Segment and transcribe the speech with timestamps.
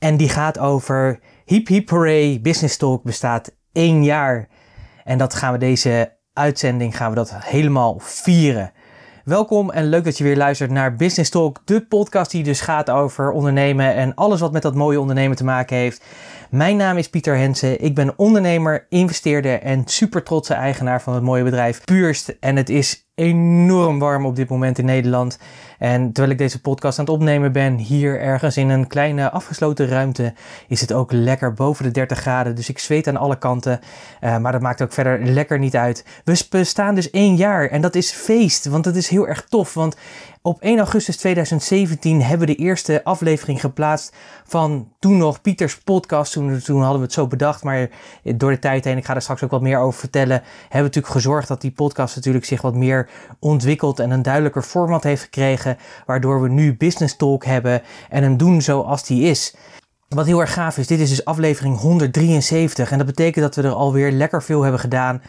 [0.00, 4.48] En die gaat over Hip Hip Hooray Business Talk bestaat één jaar.
[5.04, 8.72] En dat gaan we deze uitzending gaan we dat helemaal vieren.
[9.24, 12.90] Welkom en leuk dat je weer luistert naar Business Talk, de podcast die dus gaat
[12.90, 16.04] over ondernemen en alles wat met dat mooie ondernemen te maken heeft.
[16.50, 17.80] Mijn naam is Pieter Hensen.
[17.82, 22.36] Ik ben ondernemer, investeerder en super trotse eigenaar van het mooie bedrijf Puurst.
[22.40, 25.38] En het is enorm warm op dit moment in Nederland.
[25.80, 29.88] En terwijl ik deze podcast aan het opnemen ben, hier ergens in een kleine afgesloten
[29.88, 30.32] ruimte,
[30.68, 32.54] is het ook lekker boven de 30 graden.
[32.54, 33.80] Dus ik zweet aan alle kanten.
[34.20, 36.04] Uh, maar dat maakt ook verder lekker niet uit.
[36.24, 39.74] We bestaan dus één jaar en dat is feest, want dat is heel erg tof.
[39.74, 39.96] Want
[40.42, 46.32] op 1 augustus 2017 hebben we de eerste aflevering geplaatst van toen nog Pieters podcast.
[46.32, 47.88] Toen, toen hadden we het zo bedacht, maar
[48.22, 50.78] door de tijd heen, ik ga er straks ook wat meer over vertellen, hebben we
[50.78, 55.22] natuurlijk gezorgd dat die podcast natuurlijk zich wat meer ontwikkelt en een duidelijker format heeft
[55.22, 55.69] gekregen,
[56.06, 59.54] waardoor we nu Business Talk hebben en hem doen zoals die is.
[60.14, 63.62] Wat heel erg gaaf is, dit is dus aflevering 173 en dat betekent dat we
[63.62, 65.22] er alweer lekker veel hebben gedaan.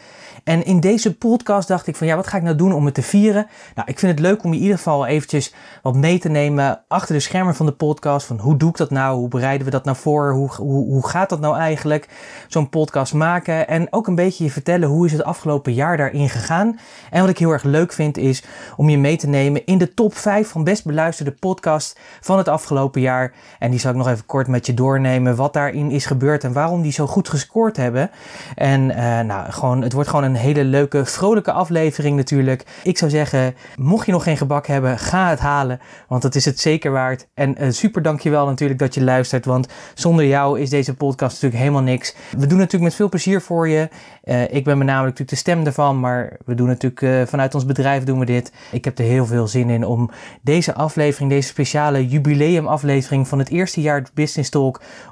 [0.44, 2.94] En in deze podcast dacht ik van ja, wat ga ik nou doen om het
[2.94, 3.46] te vieren?
[3.74, 6.80] Nou, ik vind het leuk om je in ieder geval eventjes wat mee te nemen
[6.88, 8.26] achter de schermen van de podcast.
[8.26, 9.16] Van hoe doe ik dat nou?
[9.16, 10.32] Hoe bereiden we dat nou voor?
[10.32, 12.08] Hoe, hoe, hoe gaat dat nou eigenlijk?
[12.48, 13.68] Zo'n podcast maken.
[13.68, 16.78] En ook een beetje je vertellen hoe is het afgelopen jaar daarin gegaan.
[17.10, 18.44] En wat ik heel erg leuk vind is
[18.76, 22.48] om je mee te nemen in de top 5 van best beluisterde podcast van het
[22.48, 23.32] afgelopen jaar.
[23.58, 26.52] En die zal ik nog even kort met je doornemen wat daarin is gebeurd en
[26.52, 28.10] waarom die zo goed gescoord hebben.
[28.54, 32.64] En uh, nou, gewoon, het wordt gewoon een hele leuke, vrolijke aflevering natuurlijk.
[32.82, 36.44] Ik zou zeggen, mocht je nog geen gebak hebben, ga het halen, want dat is
[36.44, 37.26] het zeker waard.
[37.34, 41.62] En uh, super dankjewel natuurlijk dat je luistert, want zonder jou is deze podcast natuurlijk
[41.62, 42.14] helemaal niks.
[42.38, 43.88] We doen natuurlijk met veel plezier voor je.
[44.24, 47.66] Uh, ik ben met name natuurlijk de stem ervan, maar we doen natuurlijk vanuit ons
[47.66, 48.52] bedrijf doen we dit.
[48.72, 50.10] Ik heb er heel veel zin in om
[50.42, 54.61] deze aflevering, deze speciale jubileumaflevering van het eerste jaar Business Talk,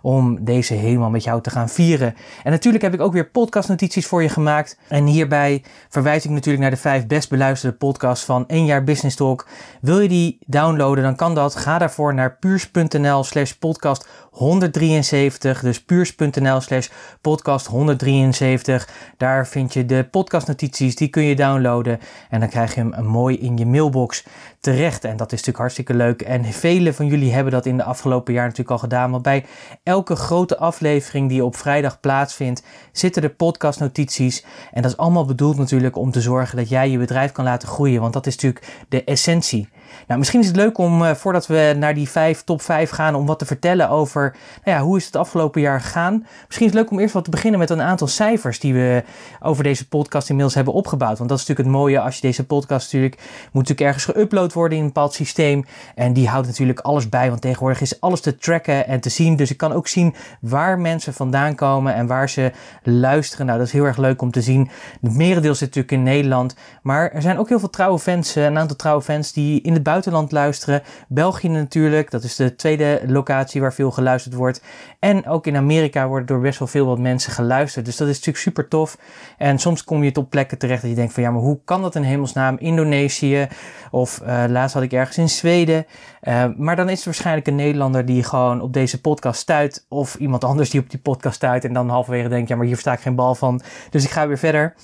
[0.03, 2.15] om deze helemaal met jou te gaan vieren.
[2.43, 4.79] En natuurlijk heb ik ook weer podcastnotities voor je gemaakt.
[4.89, 9.17] En hierbij verwijs ik natuurlijk naar de vijf best beluisterde podcasts van 1 jaar Business
[9.17, 9.47] Talk.
[9.81, 11.57] Wil je die downloaden, dan kan dat.
[11.57, 15.61] Ga daarvoor naar puurs.nl slash podcast 173.
[15.61, 16.89] Dus puurs.nl slash
[17.21, 18.89] podcast 173.
[19.17, 22.01] Daar vind je de podcastnotities, die kun je downloaden.
[22.31, 24.25] En dan krijg je hem mooi in je mailbox
[24.61, 25.05] terecht.
[25.05, 26.23] En dat is natuurlijk hartstikke leuk.
[26.23, 29.11] En vele van jullie hebben dat in de afgelopen jaar natuurlijk al gedaan.
[29.11, 29.45] Want bij
[29.83, 32.63] elke grote aflevering die op vrijdag plaatsvindt,
[32.93, 34.45] zitten er podcastnotities.
[34.73, 37.69] En dat is allemaal bedoeld natuurlijk om te zorgen dat jij je bedrijf kan laten
[37.69, 38.01] groeien.
[38.01, 39.69] Want dat is natuurlijk de essentie.
[40.07, 43.15] Nou, misschien is het leuk om, uh, voordat we naar die vijf, top 5 gaan,
[43.15, 46.27] om wat te vertellen over nou ja, hoe is het afgelopen jaar gegaan.
[46.47, 49.03] Misschien is het leuk om eerst wat te beginnen met een aantal cijfers die we
[49.41, 51.19] over deze podcast inmiddels hebben opgebouwd.
[51.19, 53.23] Want dat is natuurlijk het mooie als je deze podcast natuurlijk,
[53.53, 55.65] moet natuurlijk ergens geüpload worden in een bepaald systeem.
[55.95, 59.37] En die houdt natuurlijk alles bij, want tegenwoordig is alles te tracken en te zien.
[59.37, 62.53] Dus ik kan ook zien waar mensen vandaan komen en waar ze
[62.83, 63.47] luisteren.
[63.47, 64.71] Nou, dat is heel erg leuk om te zien.
[65.01, 66.55] Het merendeel zit natuurlijk in Nederland.
[66.83, 69.73] Maar er zijn ook heel veel trouwe fans, eh, een aantal trouwe fans die in
[69.73, 70.83] het buitenland luisteren.
[71.09, 74.63] België natuurlijk, dat is de tweede locatie waar veel geluisterd wordt.
[74.99, 77.85] En ook in Amerika worden door best wel veel wat mensen geluisterd.
[77.85, 78.99] Dus dat is natuurlijk super tof.
[79.39, 81.83] En soms kom je op plekken terecht dat je denkt van ja, maar hoe kan
[81.83, 82.57] dat in hemelsnaam?
[82.59, 83.49] Indonesië
[83.91, 85.87] of uh, laatst had ik ergens in Zweden.
[86.23, 89.87] Uh, maar dan is het waarschijnlijk een Nederlander die gewoon op deze podcast stuit.
[89.89, 92.75] Of iemand anders die op die podcast stuit en dan halverwege denkt ja, maar hier
[92.75, 93.61] versta ik geen bal van.
[93.91, 94.75] Dus ik ga weer verder.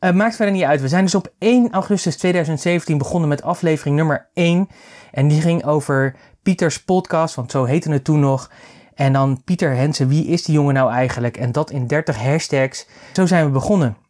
[0.00, 0.80] Uh, maakt verder niet uit.
[0.80, 4.68] We zijn dus op 1 augustus 2017 begonnen met aflevering nummer 1.
[5.12, 8.50] En die ging over Pieters podcast, want zo heette het toen nog.
[8.94, 11.36] En dan Pieter Hensen, wie is die jongen nou eigenlijk?
[11.36, 12.86] En dat in 30 hashtags.
[13.12, 14.03] Zo zijn we begonnen.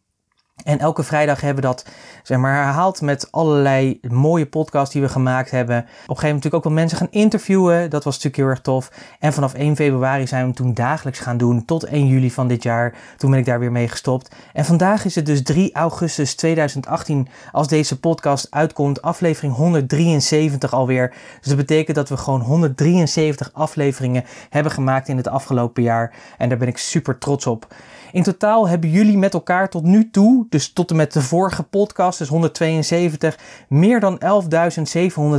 [0.63, 1.85] En elke vrijdag hebben we dat
[2.23, 5.77] zeg maar, herhaald met allerlei mooie podcasts die we gemaakt hebben.
[5.77, 7.89] Op een gegeven moment natuurlijk ook wel mensen gaan interviewen.
[7.89, 8.91] Dat was natuurlijk heel erg tof.
[9.19, 12.63] En vanaf 1 februari zijn we toen dagelijks gaan doen tot 1 juli van dit
[12.63, 12.93] jaar.
[13.17, 14.35] Toen ben ik daar weer mee gestopt.
[14.53, 19.01] En vandaag is het dus 3 augustus 2018 als deze podcast uitkomt.
[19.01, 21.13] Aflevering 173 alweer.
[21.39, 26.13] Dus dat betekent dat we gewoon 173 afleveringen hebben gemaakt in het afgelopen jaar.
[26.37, 27.67] En daar ben ik super trots op.
[28.15, 31.63] In totaal hebben jullie met elkaar tot nu toe dus tot en met de vorige
[31.63, 34.21] podcast, dus 172, meer dan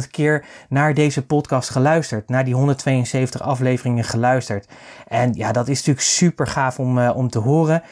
[0.02, 2.28] 11.700 keer naar deze podcast geluisterd.
[2.28, 4.69] Naar die 172 afleveringen geluisterd.
[5.08, 7.82] En ja, dat is natuurlijk super gaaf om, uh, om te horen.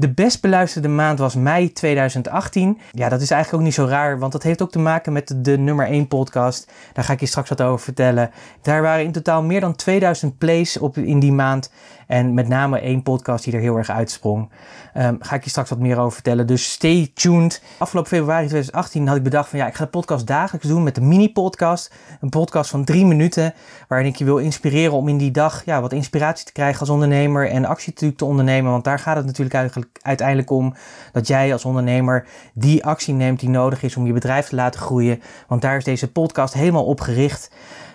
[0.00, 2.78] De best beluisterde maand was mei 2018.
[2.90, 5.34] Ja, dat is eigenlijk ook niet zo raar, want dat heeft ook te maken met
[5.36, 6.72] de, nummer 1 podcast.
[6.92, 8.30] Daar ga ik je straks wat over vertellen.
[8.62, 11.70] Daar waren in totaal meer dan 2000 plays op in die maand.
[12.10, 14.50] En met name één podcast die er heel erg uitsprong.
[14.96, 16.46] Um, ga ik je straks wat meer over vertellen.
[16.46, 17.62] Dus stay tuned.
[17.78, 20.96] Afgelopen februari 2018 had ik bedacht van ja, ik ga de podcast dagelijks doen met
[20.96, 21.94] een mini-podcast.
[22.20, 23.54] Een podcast van drie minuten.
[23.88, 26.88] Waarin ik je wil inspireren om in die dag ja, wat inspiratie te krijgen als
[26.88, 27.48] ondernemer.
[27.48, 28.70] En actie te ondernemen.
[28.70, 30.74] Want daar gaat het natuurlijk eigenlijk uiteindelijk om.
[31.12, 34.80] Dat jij als ondernemer die actie neemt die nodig is om je bedrijf te laten
[34.80, 35.22] groeien.
[35.48, 37.50] Want daar is deze podcast helemaal op gericht.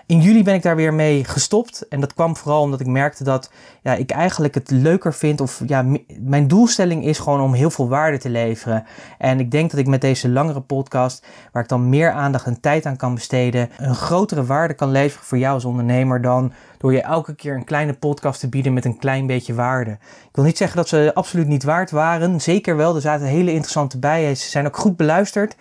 [0.08, 1.88] In juli ben ik daar weer mee gestopt.
[1.88, 5.42] En dat kwam vooral omdat ik merkte dat ja, ik eigenlijk het leuker vind.
[5.42, 5.86] Of ja,
[6.20, 8.86] mijn doelstelling is gewoon om heel veel waarde te leveren.
[9.18, 12.60] En ik denk dat ik met deze langere podcast, waar ik dan meer aandacht en
[12.60, 16.94] tijd aan kan besteden, een grotere waarde kan leveren voor jou als ondernemer dan door
[16.94, 19.92] je elke keer een kleine podcast te bieden met een klein beetje waarde.
[19.92, 22.42] Ik wil niet zeggen dat ze absoluut niet waard waren.
[22.42, 24.36] Zeker wel, er zaten hele interessante bij.
[24.36, 25.56] Ze zijn ook goed beluisterd.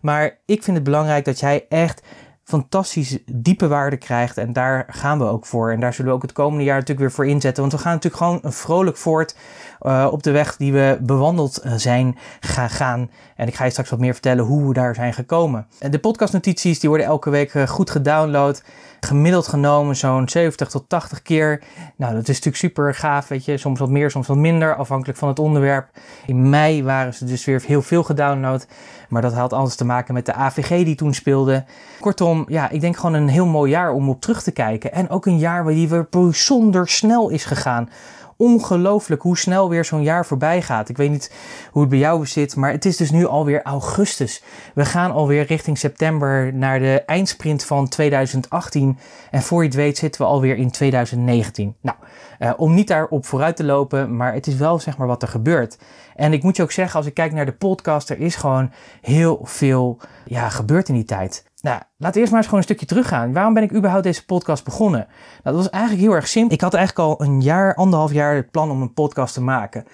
[0.00, 2.02] Maar ik vind het belangrijk dat jij echt
[2.46, 4.38] fantastisch diepe waarde krijgt.
[4.38, 5.72] En daar gaan we ook voor.
[5.72, 7.62] En daar zullen we ook het komende jaar natuurlijk weer voor inzetten.
[7.62, 9.36] Want we gaan natuurlijk gewoon een vrolijk voort
[9.82, 13.10] uh, op de weg die we bewandeld eh, zijn gaan.
[13.36, 15.66] En ik ga je straks wat meer vertellen hoe we daar zijn gekomen.
[15.78, 18.62] En de podcastnotities die worden elke week uh, goed gedownload.
[19.00, 21.62] Gemiddeld genomen zo'n 70 tot 80 keer.
[21.96, 23.56] Nou, dat is natuurlijk super gaaf, weet je.
[23.56, 25.88] Soms wat meer, soms wat minder, afhankelijk van het onderwerp.
[26.26, 28.66] In mei waren ze dus weer heel veel gedownload.
[29.08, 31.64] Maar dat had alles te maken met de AVG die toen speelde.
[32.00, 34.92] Kortom, ja, ik denk gewoon een heel mooi jaar om op terug te kijken.
[34.92, 37.88] En ook een jaar waar die weer bijzonder snel is gegaan
[38.36, 40.88] ongelooflijk hoe snel weer zo'n jaar voorbij gaat.
[40.88, 41.32] Ik weet niet
[41.70, 44.42] hoe het bij jou zit, maar het is dus nu alweer augustus.
[44.74, 48.98] We gaan alweer richting september naar de eindsprint van 2018.
[49.30, 51.74] En voor je het weet zitten we alweer in 2019.
[51.80, 51.96] Nou,
[52.38, 55.28] uh, om niet daarop vooruit te lopen, maar het is wel zeg maar wat er
[55.28, 55.78] gebeurt.
[56.14, 58.72] En ik moet je ook zeggen, als ik kijk naar de podcast, er is gewoon
[59.00, 61.44] heel veel ja, gebeurd in die tijd.
[61.66, 63.32] Nou, we eerst maar eens gewoon een stukje teruggaan.
[63.32, 65.06] Waarom ben ik überhaupt deze podcast begonnen?
[65.08, 66.54] Nou, dat was eigenlijk heel erg simpel.
[66.54, 69.84] Ik had eigenlijk al een jaar, anderhalf jaar het plan om een podcast te maken.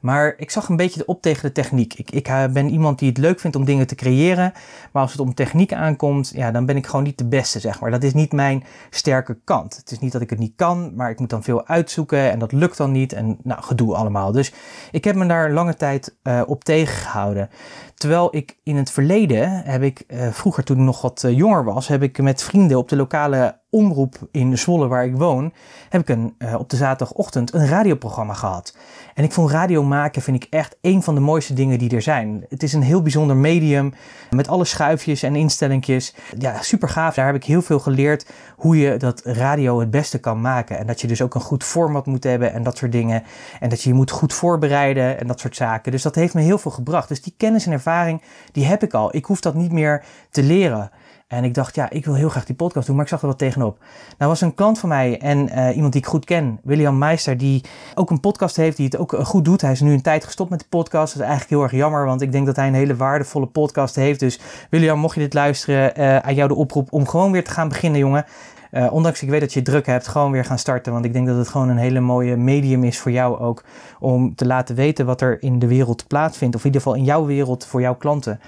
[0.00, 1.94] Maar ik zag een beetje op tegen de techniek.
[1.94, 4.52] Ik, ik eh, ben iemand die het leuk vindt om dingen te creëren.
[4.92, 7.80] Maar als het om techniek aankomt, ja, dan ben ik gewoon niet de beste, zeg
[7.80, 7.90] maar.
[7.90, 9.76] Dat is niet mijn sterke kant.
[9.76, 12.38] Het is niet dat ik het niet kan, maar ik moet dan veel uitzoeken en
[12.38, 13.12] dat lukt dan niet.
[13.12, 14.32] En nou, gedoe allemaal.
[14.32, 14.52] Dus
[14.90, 17.50] ik heb me daar lange tijd uh, op tegengehouden.
[17.94, 21.88] Terwijl ik in het verleden heb ik, uh, vroeger toen ik nog wat jonger was,
[21.88, 25.52] heb ik met vrienden op de lokale omroep in Zwolle waar ik woon,
[25.88, 28.76] heb ik een, uh, op de zaterdagochtend een radioprogramma gehad.
[29.14, 32.02] En ik vond radio maken vind ik echt een van de mooiste dingen die er
[32.02, 32.44] zijn.
[32.48, 33.94] Het is een heel bijzonder medium
[34.30, 36.14] met alle schuifjes en instellingjes.
[36.38, 37.14] Ja, super gaaf.
[37.14, 38.26] Daar heb ik heel veel geleerd
[38.56, 40.78] hoe je dat radio het beste kan maken.
[40.78, 43.22] En dat je dus ook een goed format moet hebben en dat soort dingen.
[43.60, 45.92] En dat je je moet goed voorbereiden en dat soort zaken.
[45.92, 47.08] Dus dat heeft me heel veel gebracht.
[47.08, 49.16] Dus die kennis en ervaring, die heb ik al.
[49.16, 50.90] Ik hoef dat niet meer te leren.
[51.30, 53.26] En ik dacht, ja, ik wil heel graag die podcast doen, maar ik zag er
[53.26, 53.78] wat tegenop.
[54.18, 57.36] Nou was een klant van mij en uh, iemand die ik goed ken, William Meister,
[57.36, 59.60] die ook een podcast heeft, die het ook uh, goed doet.
[59.60, 61.12] Hij is nu een tijd gestopt met de podcast.
[61.12, 63.94] Dat is eigenlijk heel erg jammer, want ik denk dat hij een hele waardevolle podcast
[63.94, 64.20] heeft.
[64.20, 64.40] Dus
[64.70, 68.00] William, mocht je dit luisteren, aan jou de oproep om gewoon weer te gaan beginnen,
[68.00, 68.24] jongen.
[68.72, 70.92] Uh, ondanks ik weet dat je druk hebt, gewoon weer gaan starten.
[70.92, 73.64] Want ik denk dat het gewoon een hele mooie medium is voor jou ook.
[73.98, 76.54] Om te laten weten wat er in de wereld plaatsvindt.
[76.54, 78.40] Of in ieder geval in jouw wereld voor jouw klanten.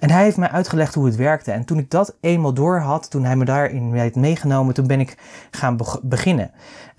[0.00, 1.52] En hij heeft mij uitgelegd hoe het werkte.
[1.52, 5.00] En toen ik dat eenmaal door had, toen hij me daarin heeft meegenomen, toen ben
[5.00, 5.16] ik
[5.50, 6.50] gaan beginnen.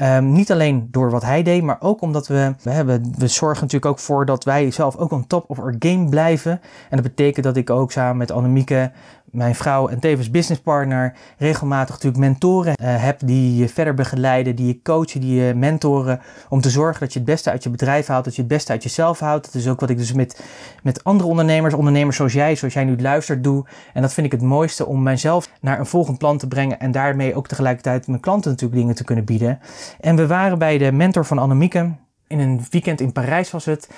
[0.01, 3.63] Um, niet alleen door wat hij deed, maar ook omdat we, we, hebben, we zorgen
[3.63, 6.51] natuurlijk ook voor dat wij zelf ook on top of our game blijven.
[6.89, 8.91] En dat betekent dat ik ook samen met Annemieke
[9.31, 14.67] mijn vrouw en tevens businesspartner regelmatig natuurlijk mentoren uh, heb die je verder begeleiden, die
[14.67, 18.07] je coachen, die je mentoren om te zorgen dat je het beste uit je bedrijf
[18.07, 19.45] haalt, dat je het beste uit jezelf houdt.
[19.45, 20.43] Dat is ook wat ik dus met,
[20.83, 23.65] met andere ondernemers, ondernemers zoals jij, zoals jij nu luistert, doe.
[23.93, 26.91] En dat vind ik het mooiste om mijzelf naar een volgend plan te brengen en
[26.91, 29.59] daarmee ook tegelijkertijd mijn klanten natuurlijk dingen te kunnen bieden.
[29.99, 31.95] En we waren bij de mentor van Annemieke.
[32.27, 33.89] In een weekend in Parijs was het.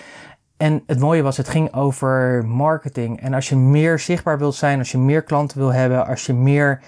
[0.58, 3.22] En het mooie was, het ging over marketing.
[3.22, 6.34] En als je meer zichtbaar wilt zijn, als je meer klanten wil hebben, als je
[6.34, 6.82] meer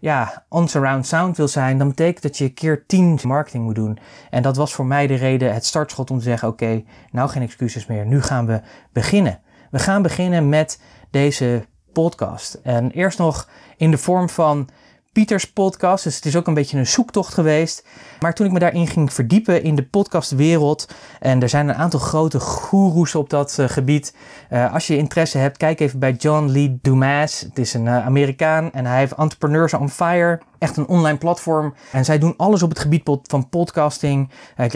[0.00, 3.98] ja, on-surround sound wil zijn, dan betekent dat je keer 10 marketing moet doen.
[4.30, 7.42] En dat was voor mij de reden, het startschot om te zeggen, oké, nou geen
[7.42, 8.60] excuses meer, nu gaan we
[8.92, 9.40] beginnen.
[9.70, 10.80] We gaan beginnen met
[11.10, 12.54] deze podcast.
[12.54, 14.68] En eerst nog in de vorm van
[15.12, 16.04] Pieters podcast.
[16.04, 17.86] Dus het is ook een beetje een zoektocht geweest.
[18.20, 20.88] Maar toen ik me daarin ging verdiepen in de podcastwereld.
[21.20, 24.14] En er zijn een aantal grote goeroes op dat uh, gebied.
[24.50, 27.40] Uh, als je interesse hebt, kijk even bij John Lee Dumas.
[27.40, 30.40] Het is een uh, Amerikaan en hij heeft Entrepreneurs on Fire.
[30.58, 31.74] Echt een online platform.
[31.92, 34.30] En zij doen alles op het gebied van podcasting.
[34.54, 34.70] Hij,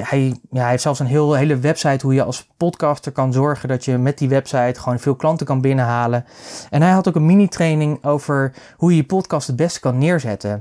[0.51, 3.85] ja, hij heeft zelfs een heel, hele website hoe je als podcaster kan zorgen dat
[3.85, 6.25] je met die website gewoon veel klanten kan binnenhalen.
[6.71, 10.26] En hij had ook een mini-training over hoe je je podcast het beste kan neerzetten.
[10.27, 10.61] 开车。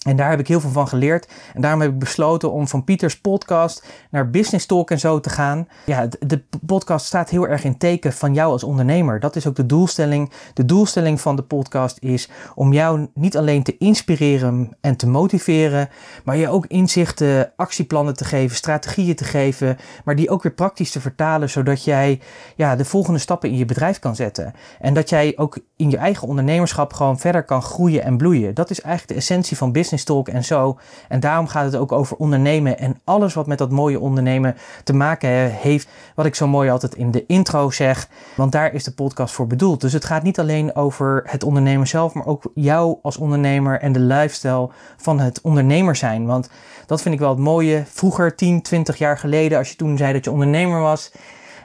[0.00, 1.28] En daar heb ik heel veel van geleerd.
[1.54, 5.30] En daarom heb ik besloten om van Pieters podcast naar Business Talk en zo te
[5.30, 5.68] gaan.
[5.86, 9.20] Ja, de podcast staat heel erg in teken van jou als ondernemer.
[9.20, 10.30] Dat is ook de doelstelling.
[10.54, 15.88] De doelstelling van de podcast is om jou niet alleen te inspireren en te motiveren,
[16.24, 20.90] maar je ook inzichten, actieplannen te geven, strategieën te geven, maar die ook weer praktisch
[20.90, 22.20] te vertalen, zodat jij
[22.56, 24.54] ja, de volgende stappen in je bedrijf kan zetten.
[24.80, 28.54] En dat jij ook in je eigen ondernemerschap gewoon verder kan groeien en bloeien.
[28.54, 30.78] Dat is eigenlijk de essentie van business business talk en zo.
[31.08, 34.92] En daarom gaat het ook over ondernemen en alles wat met dat mooie ondernemen te
[34.92, 35.88] maken heeft.
[36.14, 39.46] Wat ik zo mooi altijd in de intro zeg, want daar is de podcast voor
[39.46, 39.80] bedoeld.
[39.80, 43.92] Dus het gaat niet alleen over het ondernemen zelf, maar ook jou als ondernemer en
[43.92, 46.26] de lifestyle van het ondernemer zijn.
[46.26, 46.50] Want
[46.86, 47.82] dat vind ik wel het mooie.
[47.86, 51.10] Vroeger, 10, 20 jaar geleden, als je toen zei dat je ondernemer was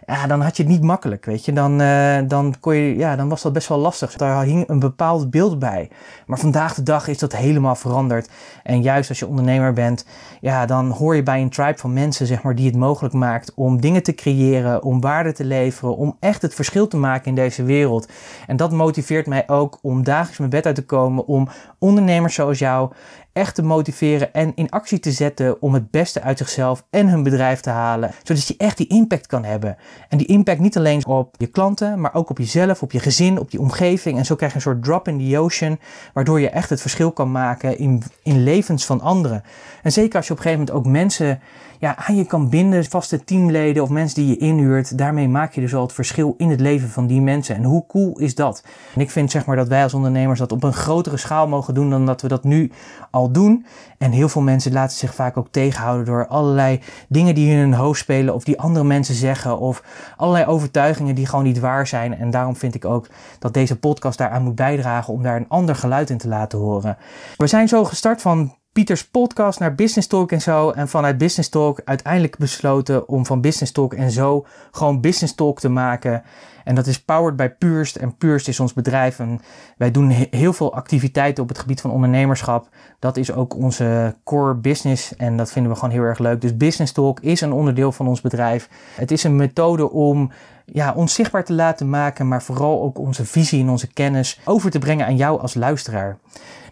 [0.05, 1.53] ja, dan had je het niet makkelijk, weet je.
[1.53, 4.13] Dan, uh, dan, kon je, ja, dan was dat best wel lastig.
[4.13, 5.89] Daar hing een bepaald beeld bij.
[6.25, 8.29] Maar vandaag de dag is dat helemaal veranderd.
[8.63, 10.05] En juist als je ondernemer bent,
[10.41, 13.53] ja, dan hoor je bij een tribe van mensen, zeg maar, die het mogelijk maakt
[13.55, 17.35] om dingen te creëren, om waarde te leveren, om echt het verschil te maken in
[17.35, 18.09] deze wereld.
[18.47, 22.59] En dat motiveert mij ook om dagelijks mijn bed uit te komen, om ondernemers zoals
[22.59, 22.91] jou
[23.35, 27.23] echt te motiveren en in actie te zetten om het beste uit zichzelf en hun
[27.23, 28.11] bedrijf te halen.
[28.23, 29.77] Zodat je echt die impact kan hebben.
[30.09, 33.39] En die impact niet alleen op je klanten, maar ook op jezelf, op je gezin,
[33.39, 34.17] op je omgeving.
[34.17, 35.79] En zo krijg je een soort drop in the ocean,
[36.13, 39.43] waardoor je echt het verschil kan maken in, in levens van anderen.
[39.83, 41.39] En zeker als je op een gegeven moment ook mensen
[41.79, 44.97] ja, aan je kan binden, vaste teamleden of mensen die je inhuurt.
[44.97, 47.55] Daarmee maak je dus al het verschil in het leven van die mensen.
[47.55, 48.63] En hoe cool is dat?
[48.95, 51.73] En ik vind zeg maar dat wij als ondernemers dat op een grotere schaal mogen
[51.73, 52.71] doen dan dat we dat nu
[53.11, 53.65] al doen.
[53.97, 57.73] En heel veel mensen laten zich vaak ook tegenhouden door allerlei dingen die in hun
[57.73, 59.83] hoofd spelen of die andere mensen zeggen of
[60.17, 62.17] allerlei overtuigingen die gewoon niet waar zijn.
[62.17, 63.07] En daarom vind ik ook
[63.39, 66.97] dat deze podcast daaraan moet bijdragen om daar een ander geluid in te laten horen.
[67.37, 70.69] We zijn zo gestart van Pieters podcast naar Business Talk en zo.
[70.69, 75.59] En vanuit Business Talk uiteindelijk besloten om van Business Talk en zo gewoon Business Talk
[75.59, 76.23] te maken.
[76.63, 77.95] En dat is powered by Purst.
[77.95, 79.19] En Purst is ons bedrijf.
[79.19, 79.41] En
[79.77, 82.69] wij doen heel veel activiteiten op het gebied van ondernemerschap.
[82.99, 85.15] Dat is ook onze core business.
[85.15, 86.41] En dat vinden we gewoon heel erg leuk.
[86.41, 88.69] Dus Business Talk is een onderdeel van ons bedrijf.
[88.95, 90.31] Het is een methode om
[90.65, 94.71] ja, ons zichtbaar te laten maken, maar vooral ook onze visie en onze kennis over
[94.71, 96.17] te brengen aan jou als luisteraar.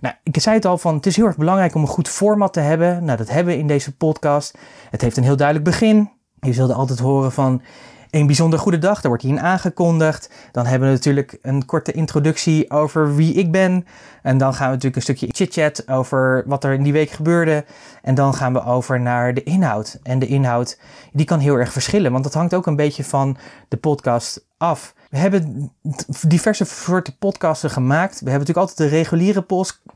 [0.04, 2.54] Nou, ik zei het al van, het is heel erg belangrijk om een goed format
[2.54, 3.04] te hebben.
[3.04, 4.58] Nou, dat hebben we in deze podcast.
[4.90, 6.10] Het heeft een heel duidelijk begin.
[6.40, 7.62] Je zult altijd horen van,
[8.14, 10.30] een bijzonder goede dag, daar wordt hierin aangekondigd.
[10.52, 13.86] Dan hebben we natuurlijk een korte introductie over wie ik ben.
[14.22, 17.66] En dan gaan we natuurlijk een stukje chit-chat over wat er in die week gebeurde.
[18.02, 20.00] En dan gaan we over naar de inhoud.
[20.04, 20.80] En de inhoud,
[21.12, 24.94] die kan heel erg verschillen, want dat hangt ook een beetje van de podcast af.
[25.10, 25.72] We hebben
[26.28, 28.20] diverse soorten podcasten gemaakt.
[28.20, 29.46] We hebben natuurlijk altijd de reguliere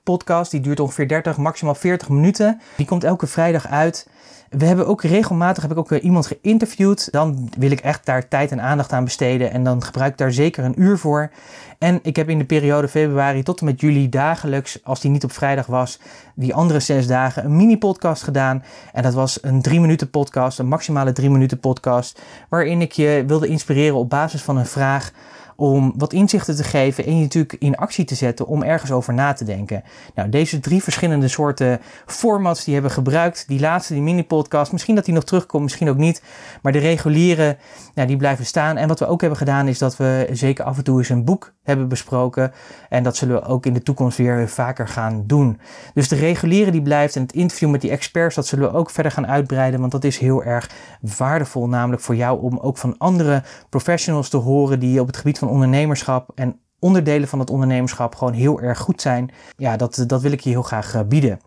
[0.04, 2.62] podcast, die duurt ongeveer 30, maximaal 40 minuten.
[2.78, 4.08] Die komt elke vrijdag uit.
[4.50, 7.12] We hebben ook regelmatig heb ik ook iemand geïnterviewd.
[7.12, 9.52] Dan wil ik echt daar tijd en aandacht aan besteden.
[9.52, 11.32] En dan gebruik ik daar zeker een uur voor.
[11.78, 15.24] En ik heb in de periode februari tot en met juli dagelijks, als die niet
[15.24, 16.00] op vrijdag was,
[16.36, 18.64] die andere zes dagen een mini-podcast gedaan.
[18.94, 22.22] En dat was een drie minuten podcast, een maximale drie minuten podcast.
[22.50, 25.12] Waarin ik je wilde inspireren op basis van een vraag
[25.58, 29.14] om wat inzichten te geven en je natuurlijk in actie te zetten om ergens over
[29.14, 29.84] na te denken.
[30.16, 33.48] Nou, deze drie verschillende soorten formats die hebben gebruikt.
[33.48, 36.22] Die laatste, die mini-podcast, misschien dat die nog terugkomt, misschien ook niet.
[36.62, 37.58] Maar de reguliere,
[37.96, 38.78] nou, die blijven staan.
[38.78, 41.26] En wat we ook hebben gedaan is dat we zeker af en toe eens een
[41.26, 42.52] boek hebben besproken.
[42.90, 45.60] En dat zullen we ook in de toekomst weer vaker gaan doen.
[45.94, 48.90] Dus de reguliere die blijft en het interview met die experts, dat zullen we ook
[48.90, 49.80] verder gaan uitbreiden.
[49.80, 50.70] Want dat is heel erg
[51.18, 55.40] waardevol, namelijk voor jou om ook van andere professionals te horen die op het gebied
[55.40, 59.32] van ondernemerschap en onderdelen van het ondernemerschap gewoon heel erg goed zijn.
[59.58, 61.40] Ja, dat, dat wil ik je heel graag eh, bieden.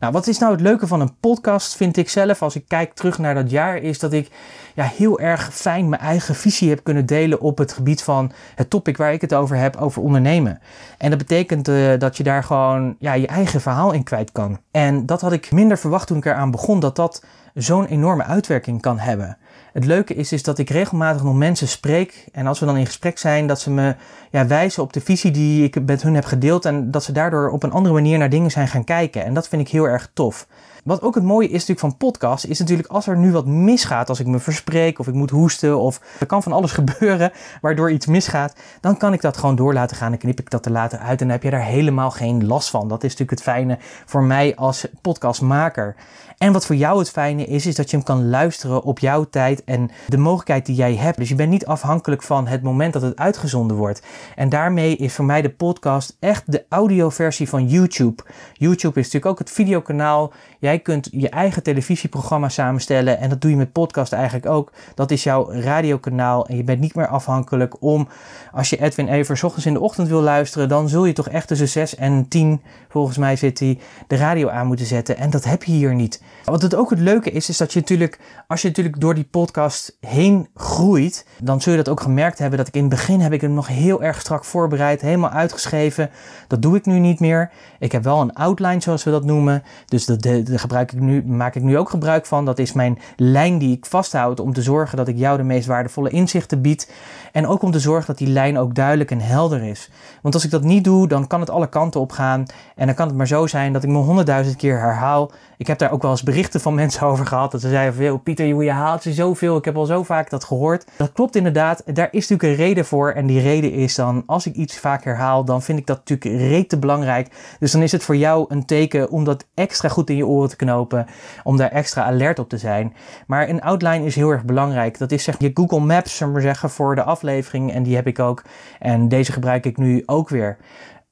[0.00, 2.94] Nou, wat is nou het leuke van een podcast, vind ik zelf, als ik kijk
[2.94, 4.30] terug naar dat jaar, is dat ik
[4.74, 8.70] ja, heel erg fijn mijn eigen visie heb kunnen delen op het gebied van het
[8.70, 10.60] topic waar ik het over heb, over ondernemen.
[10.98, 14.58] En dat betekent uh, dat je daar gewoon ja, je eigen verhaal in kwijt kan.
[14.70, 18.80] En dat had ik minder verwacht toen ik eraan begon, dat dat zo'n enorme uitwerking
[18.80, 19.36] kan hebben.
[19.72, 22.26] Het leuke is, is dat ik regelmatig nog mensen spreek.
[22.32, 23.94] En als we dan in gesprek zijn, dat ze me
[24.30, 26.64] ja, wijzen op de visie die ik met hun heb gedeeld.
[26.64, 29.24] En dat ze daardoor op een andere manier naar dingen zijn gaan kijken.
[29.24, 30.46] En dat vind ik heel erg tof.
[30.84, 34.08] Wat ook het mooie is natuurlijk van podcast, is natuurlijk als er nu wat misgaat,
[34.08, 37.90] als ik me verspreek of ik moet hoesten of er kan van alles gebeuren waardoor
[37.90, 40.72] iets misgaat, dan kan ik dat gewoon door laten gaan en knip ik dat er
[40.72, 42.88] later uit en dan heb je daar helemaal geen last van.
[42.88, 45.94] Dat is natuurlijk het fijne voor mij als podcastmaker.
[46.38, 49.24] En wat voor jou het fijne is, is dat je hem kan luisteren op jouw
[49.24, 51.18] tijd en de mogelijkheid die jij hebt.
[51.18, 54.02] Dus je bent niet afhankelijk van het moment dat het uitgezonden wordt.
[54.36, 58.22] En daarmee is voor mij de podcast echt de audioversie van YouTube.
[58.52, 60.32] YouTube is natuurlijk ook het videokanaal.
[60.78, 64.72] Kunt je eigen televisieprogramma samenstellen en dat doe je met podcast eigenlijk ook.
[64.94, 68.08] Dat is jouw radiokanaal en je bent niet meer afhankelijk om,
[68.52, 71.48] als je Edwin Evers ochtends in de ochtend wil luisteren, dan zul je toch echt
[71.48, 75.16] tussen 6 en 10, volgens mij zit hij, de radio aan moeten zetten.
[75.16, 76.22] En dat heb je hier niet.
[76.44, 79.24] Wat het ook het leuke is, is dat je natuurlijk, als je natuurlijk door die
[79.24, 83.20] podcast heen groeit, dan zul je dat ook gemerkt hebben dat ik in het begin
[83.20, 86.10] heb ik hem nog heel erg strak voorbereid, helemaal uitgeschreven.
[86.48, 87.50] Dat doe ik nu niet meer.
[87.78, 89.62] Ik heb wel een outline, zoals we dat noemen.
[89.86, 92.44] Dus dat gebruik ik nu, maak ik nu ook gebruik van.
[92.44, 95.66] Dat is mijn lijn die ik vasthoud om te zorgen dat ik jou de meest
[95.66, 96.92] waardevolle inzichten bied.
[97.32, 99.90] En ook om te zorgen dat die lijn ook duidelijk en helder is.
[100.22, 102.46] Want als ik dat niet doe, dan kan het alle kanten op gaan.
[102.76, 105.30] En dan kan het maar zo zijn dat ik me honderdduizend keer herhaal.
[105.56, 107.50] Ik heb daar ook wel eens berichten van mensen over gehad.
[107.50, 109.56] Dat ze zeiden veel, Pieter, je haalt ze zoveel.
[109.56, 110.86] Ik heb al zo vaak dat gehoord.
[110.96, 111.82] Dat klopt inderdaad.
[111.94, 113.10] Daar is natuurlijk een reden voor.
[113.10, 116.40] En die reden is dan, als ik iets vaak herhaal, dan vind ik dat natuurlijk
[116.40, 117.28] rete belangrijk.
[117.58, 120.48] Dus dan is het voor jou een teken om dat extra goed in je oren
[120.48, 121.06] te knopen.
[121.42, 122.94] Om daar extra alert op te zijn.
[123.26, 124.98] Maar een outline is heel erg belangrijk.
[124.98, 127.72] Dat is zeg je Google Maps, zullen we zeggen, voor de aflevering.
[127.72, 128.42] En die heb ik ook.
[128.78, 130.58] En deze gebruik ik nu ook weer.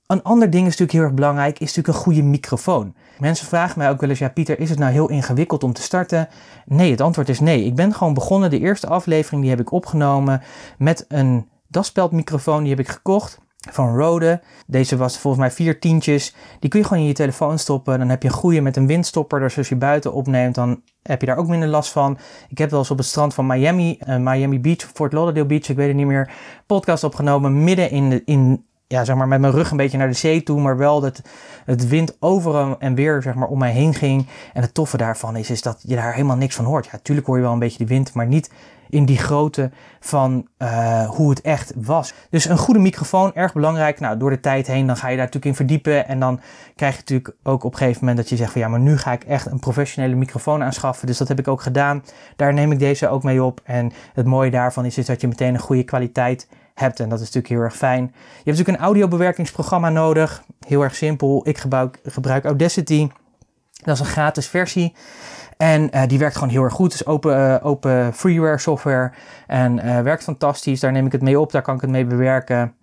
[0.08, 2.94] Een ander ding is natuurlijk heel erg belangrijk, is natuurlijk een goede microfoon.
[3.18, 5.82] Mensen vragen mij ook wel eens, ja Pieter, is het nou heel ingewikkeld om te
[5.82, 6.28] starten?
[6.66, 7.64] Nee, het antwoord is nee.
[7.64, 10.42] Ik ben gewoon begonnen, de eerste aflevering die heb ik opgenomen
[10.78, 13.38] met een daspeldmicrofoon, die heb ik gekocht
[13.70, 14.40] van Rode.
[14.66, 16.34] Deze was volgens mij vier tientjes.
[16.60, 17.98] Die kun je gewoon in je telefoon stoppen.
[17.98, 19.40] Dan heb je een goede met een windstopper.
[19.40, 22.18] Dus als je buiten opneemt, dan heb je daar ook minder last van.
[22.48, 25.68] Ik heb wel eens op het strand van Miami, uh, Miami Beach, Fort Lauderdale Beach,
[25.68, 26.30] ik weet het niet meer,
[26.66, 30.08] podcast opgenomen midden in, de, in ja, zeg maar met mijn rug een beetje naar
[30.08, 31.22] de zee toe, maar wel dat
[31.64, 34.26] het wind over en weer zeg maar om mij heen ging.
[34.52, 36.88] En het toffe daarvan is, is dat je daar helemaal niks van hoort.
[36.92, 38.50] Ja, tuurlijk hoor je wel een beetje de wind, maar niet
[38.90, 42.14] in die grootte van uh, hoe het echt was.
[42.30, 44.00] Dus een goede microfoon, erg belangrijk.
[44.00, 46.08] Nou, door de tijd heen, dan ga je daar natuurlijk in verdiepen.
[46.08, 46.40] En dan
[46.76, 48.98] krijg je natuurlijk ook op een gegeven moment dat je zegt van ja, maar nu
[48.98, 51.06] ga ik echt een professionele microfoon aanschaffen.
[51.06, 52.04] Dus dat heb ik ook gedaan.
[52.36, 53.60] Daar neem ik deze ook mee op.
[53.64, 57.00] En het mooie daarvan is, is dat je meteen een goede kwaliteit hebt.
[57.00, 58.02] En dat is natuurlijk heel erg fijn.
[58.02, 60.42] Je hebt natuurlijk een audiobewerkingsprogramma nodig.
[60.66, 61.40] Heel erg simpel.
[61.48, 63.08] Ik gebruik, gebruik Audacity.
[63.84, 64.94] Dat is een gratis versie.
[65.56, 66.92] En uh, die werkt gewoon heel erg goed.
[66.92, 69.12] Het is open, uh, open freeware software.
[69.46, 70.80] En uh, werkt fantastisch.
[70.80, 71.52] Daar neem ik het mee op.
[71.52, 72.74] Daar kan ik het mee bewerken.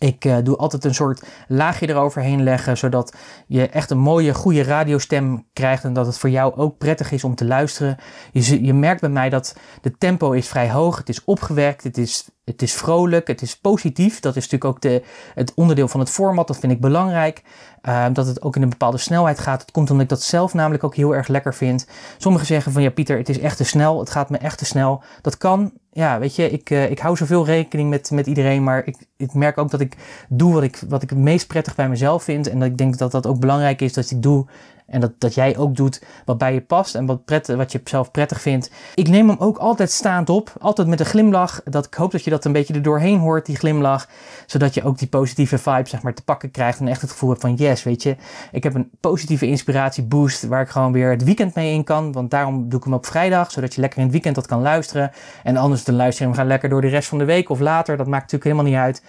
[0.00, 4.62] Ik uh, doe altijd een soort laagje eroverheen leggen, zodat je echt een mooie, goede
[4.62, 7.96] radiostem krijgt en dat het voor jou ook prettig is om te luisteren.
[8.32, 11.98] Je, je merkt bij mij dat de tempo is vrij hoog, het is opgewekt, het
[11.98, 14.20] is, het is vrolijk, het is positief.
[14.20, 15.02] Dat is natuurlijk ook de,
[15.34, 17.42] het onderdeel van het format, dat vind ik belangrijk.
[17.82, 19.60] Uh, dat het ook in een bepaalde snelheid gaat.
[19.60, 21.86] Het komt omdat ik dat zelf namelijk ook heel erg lekker vind.
[22.18, 24.64] Sommigen zeggen van ja Pieter, het is echt te snel, het gaat me echt te
[24.64, 25.02] snel.
[25.20, 28.86] Dat kan, ja, weet je, ik, uh, ik hou zoveel rekening met, met iedereen, maar
[28.86, 29.96] ik, ik merk ook dat ik
[30.28, 32.48] doe wat ik, wat ik het meest prettig bij mezelf vind.
[32.48, 34.46] En dat ik denk dat dat ook belangrijk is dat ik doe
[34.90, 37.80] en dat, dat jij ook doet wat bij je past en wat, pret, wat je
[37.84, 38.70] zelf prettig vindt.
[38.94, 40.52] Ik neem hem ook altijd staand op.
[40.60, 41.62] Altijd met een glimlach.
[41.64, 44.08] Dat, ik hoop dat je dat een beetje er doorheen hoort, die glimlach.
[44.46, 46.80] Zodat je ook die positieve vibe zeg maar, te pakken krijgt.
[46.80, 48.16] En echt het gevoel hebt van yes, weet je.
[48.52, 52.12] Ik heb een positieve inspiratie boost waar ik gewoon weer het weekend mee in kan.
[52.12, 53.50] Want daarom doe ik hem op vrijdag.
[53.50, 55.10] Zodat je lekker in het weekend dat kan luisteren.
[55.42, 57.96] En anders dan luister je gaan lekker door de rest van de week of later.
[57.96, 59.02] Dat maakt natuurlijk helemaal niet uit.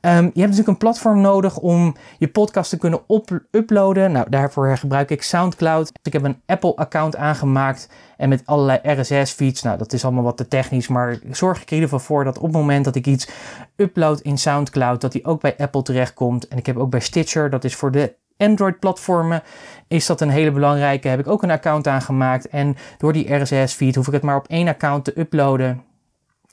[0.00, 3.00] Um, je hebt natuurlijk een platform nodig om je podcast te kunnen
[3.50, 4.12] uploaden.
[4.12, 5.92] Nou, daarvoor gebruik ik SoundCloud.
[6.02, 9.62] Ik heb een Apple-account aangemaakt en met allerlei RSS-feeds.
[9.62, 12.24] Nou, dat is allemaal wat te technisch, maar zorg ik er in ieder geval voor
[12.24, 13.28] dat op het moment dat ik iets
[13.76, 16.48] upload in SoundCloud, dat die ook bij Apple terechtkomt.
[16.48, 19.42] En ik heb ook bij Stitcher, dat is voor de Android-platformen
[19.88, 21.08] is dat een hele belangrijke.
[21.08, 22.48] Heb ik ook een account aangemaakt.
[22.48, 25.82] En door die RSS-feed hoef ik het maar op één account te uploaden.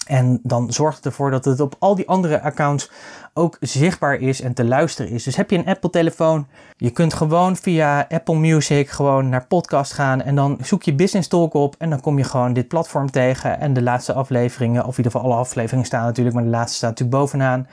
[0.07, 2.91] En dan zorgt het ervoor dat het op al die andere accounts
[3.33, 5.23] ook zichtbaar is en te luisteren is.
[5.23, 9.93] Dus heb je een Apple telefoon, je kunt gewoon via Apple Music gewoon naar podcast
[9.93, 13.11] gaan en dan zoek je Business Talk op en dan kom je gewoon dit platform
[13.11, 16.51] tegen en de laatste afleveringen, of in ieder geval alle afleveringen staan natuurlijk, maar de
[16.51, 17.67] laatste staat natuurlijk bovenaan.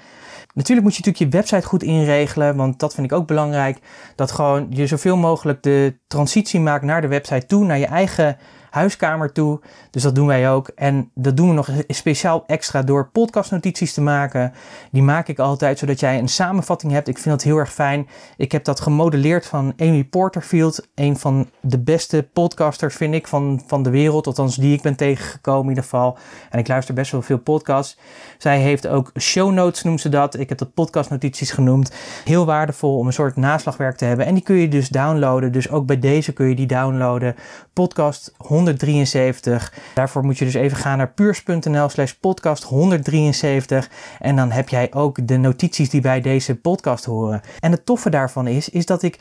[0.54, 3.78] Natuurlijk moet je natuurlijk je website goed inregelen, want dat vind ik ook belangrijk.
[4.14, 8.36] Dat gewoon je zoveel mogelijk de transitie maakt naar de website toe, naar je eigen
[8.70, 9.60] huiskamer toe.
[9.90, 10.68] Dus dat doen wij ook.
[10.68, 14.52] En dat doen we nog speciaal extra door podcastnotities te maken.
[14.90, 17.08] Die maak ik altijd zodat jij een samenvatting hebt.
[17.08, 18.08] Ik vind dat heel erg fijn.
[18.36, 20.88] Ik heb dat gemodelleerd van Amy Porterfield.
[20.94, 24.26] Een van de beste podcasters vind ik van, van de wereld.
[24.26, 26.18] Althans die ik ben tegengekomen in ieder geval.
[26.50, 27.98] En ik luister best wel veel podcasts.
[28.38, 30.38] Zij heeft ook show notes noemt ze dat.
[30.38, 31.92] Ik heb dat podcastnotities genoemd.
[32.24, 34.26] Heel waardevol om een soort naslagwerk te hebben.
[34.26, 35.52] En die kun je dus downloaden.
[35.52, 37.34] Dus ook bij deze kun je die downloaden.
[37.72, 39.72] Podcast 173.
[39.94, 43.90] Daarvoor moet je dus even gaan naar puurs.nl slash podcast 173.
[44.18, 47.40] En dan heb jij ook de notities die bij deze podcast horen.
[47.60, 49.18] En het toffe daarvan is, is dat ik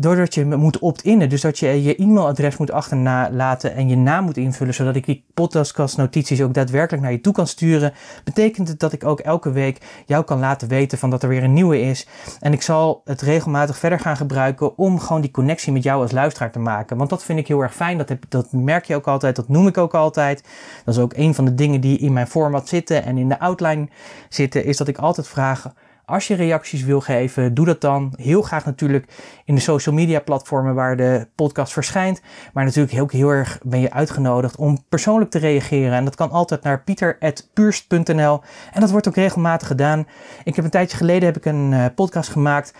[0.00, 4.36] doordat je moet opt-innen, dus dat je je e-mailadres moet achterlaten en je naam moet
[4.36, 7.92] invullen, zodat ik die podcastnotities ook daadwerkelijk naar je toe kan sturen,
[8.24, 11.42] betekent het dat ik ook elke week jou kan laten weten van dat er weer
[11.42, 12.06] een nieuwe is.
[12.40, 16.12] En ik zal het regelmatig verder gaan gebruiken om gewoon die connectie met jou als
[16.12, 16.96] luisteraar te maken.
[16.96, 19.66] Want dat vind ik heel erg fijn, dat, dat merk je ook altijd, dat noem
[19.66, 20.44] ik ook altijd.
[20.84, 23.40] Dat is ook een van de dingen die in mijn format zitten en in de
[23.40, 23.88] outline
[24.28, 25.72] zitten, is dat ik altijd vraag
[26.08, 28.12] als je reacties wil geven, doe dat dan.
[28.16, 29.08] Heel graag natuurlijk
[29.44, 32.20] in de social media platformen waar de podcast verschijnt.
[32.52, 35.92] Maar natuurlijk heel, heel erg ben je uitgenodigd om persoonlijk te reageren.
[35.92, 38.40] En dat kan altijd naar pieter.puurst.nl.
[38.72, 40.06] En dat wordt ook regelmatig gedaan.
[40.44, 42.74] Ik heb een tijdje geleden heb ik een uh, podcast gemaakt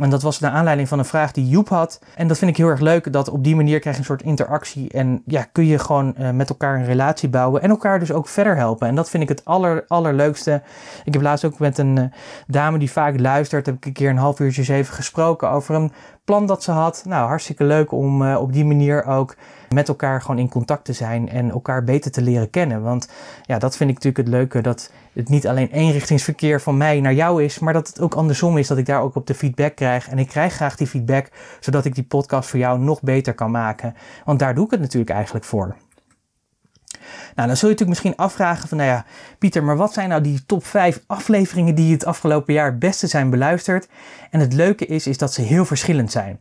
[0.00, 2.00] en dat was naar aanleiding van een vraag die Joep had.
[2.14, 4.22] En dat vind ik heel erg leuk, dat op die manier krijg je een soort
[4.22, 4.90] interactie.
[4.90, 8.28] En ja, kun je gewoon uh, met elkaar een relatie bouwen en elkaar dus ook
[8.28, 8.88] verder helpen.
[8.88, 10.62] En dat vind ik het aller, allerleukste.
[11.04, 12.04] Ik heb laatst ook met een uh,
[12.46, 15.92] dame die vaak luistert, heb ik een keer een half uurtje even gesproken over een
[16.24, 17.02] plan dat ze had.
[17.06, 19.36] Nou, hartstikke leuk om uh, op die manier ook
[19.68, 22.82] met elkaar gewoon in contact te zijn en elkaar beter te leren kennen.
[22.82, 23.08] Want
[23.42, 27.14] ja, dat vind ik natuurlijk het leuke, dat het niet alleen eenrichtingsverkeer van mij naar
[27.14, 29.74] jou is, maar dat het ook andersom is, dat ik daar ook op de feedback
[29.74, 30.08] krijg.
[30.08, 33.50] En ik krijg graag die feedback, zodat ik die podcast voor jou nog beter kan
[33.50, 33.94] maken.
[34.24, 35.76] Want daar doe ik het natuurlijk eigenlijk voor.
[37.34, 39.04] Nou, dan zul je natuurlijk misschien afvragen van, nou ja,
[39.38, 43.06] Pieter, maar wat zijn nou die top 5 afleveringen die het afgelopen jaar het beste
[43.06, 43.88] zijn beluisterd?
[44.30, 46.40] En het leuke is, is dat ze heel verschillend zijn.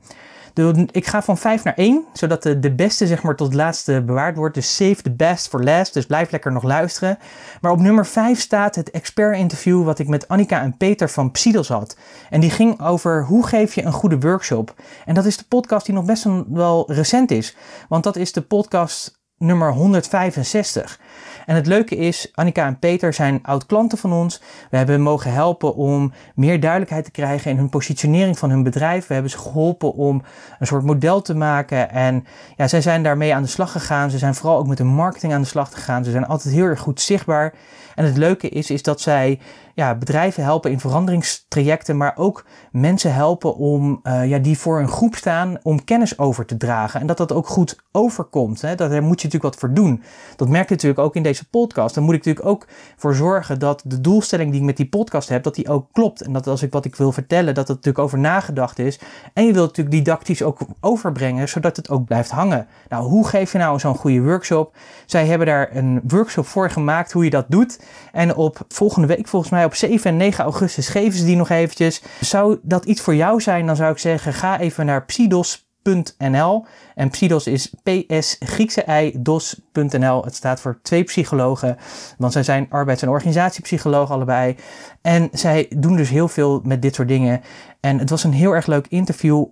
[0.92, 4.36] ik ga van 5 naar 1, zodat de, de beste zeg maar tot laatste bewaard
[4.36, 4.56] wordt.
[4.56, 7.18] Dus save the best for last, dus blijf lekker nog luisteren.
[7.62, 11.32] Maar op nummer 5 staat het expert interview wat ik met Annika en Peter van
[11.32, 11.98] Psidos had.
[12.30, 14.74] En die ging over hoe geef je een goede workshop.
[15.06, 17.56] En dat is de podcast die nog best wel recent is.
[17.90, 21.00] Want dat is de podcast nummer 165.
[21.46, 24.42] En het leuke is, Annika en Peter zijn oud-klanten van ons.
[24.70, 29.08] We hebben mogen helpen om meer duidelijkheid te krijgen in hun positionering van hun bedrijf.
[29.08, 30.24] We hebben ze geholpen om
[30.60, 31.90] een soort model te maken.
[31.90, 32.26] En
[32.58, 34.10] ja, zij zijn daarmee aan de slag gegaan.
[34.10, 36.04] Ze zijn vooral ook met hun marketing aan de slag gegaan.
[36.04, 37.54] Ze zijn altijd heel erg goed zichtbaar.
[37.96, 39.40] En het leuke is, is dat zij
[39.74, 44.88] ja, bedrijven helpen in veranderingstrajecten, maar ook mensen helpen om, uh, ja, die voor een
[44.88, 47.00] groep staan om kennis over te dragen.
[47.00, 48.62] En dat dat ook goed overkomt.
[48.62, 48.76] Hè?
[48.76, 50.04] Dat, daar moet je natuurlijk wat voor doen.
[50.36, 51.96] Dat merk je natuurlijk ook in deze podcast.
[51.96, 55.30] Daar moet ik natuurlijk ook voor zorgen dat de doelstelling die ik met die podcast
[55.30, 56.22] heb, dat die ook klopt.
[56.22, 59.00] En dat als ik wat ik wil vertellen, dat het natuurlijk over nagedacht is.
[59.34, 62.68] En je wilt natuurlijk didactisch ook overbrengen, zodat het ook blijft hangen.
[62.90, 64.76] Nou, hoe geef je nou zo'n goede workshop?
[65.06, 67.80] Zij hebben daar een workshop voor gemaakt hoe je dat doet.
[68.12, 71.50] En op volgende week, volgens mij op 7 en 9 augustus, geven ze die nog
[71.50, 72.02] eventjes.
[72.20, 76.66] Zou dat iets voor jou zijn, dan zou ik zeggen, ga even naar psidos.nl.
[76.96, 80.24] En Psidos is PS Griekse I dos.nl.
[80.24, 81.78] Het staat voor twee psychologen,
[82.18, 84.56] want zij zijn arbeids- en organisatiepsycholoog allebei.
[85.02, 87.42] En zij doen dus heel veel met dit soort dingen.
[87.80, 89.46] En het was een heel erg leuk interview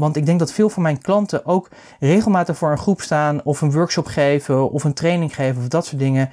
[0.00, 1.68] want ik denk dat veel van mijn klanten ook
[1.98, 5.86] regelmatig voor een groep staan of een workshop geven of een training geven of dat
[5.86, 6.30] soort dingen.